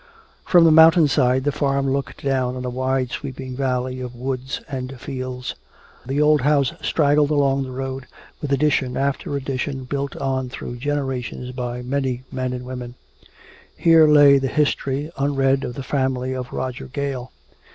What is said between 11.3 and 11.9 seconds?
by